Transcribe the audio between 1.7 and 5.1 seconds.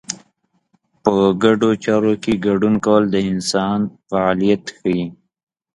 چارو کې ګډون کول د انسان فعالیت ښيي.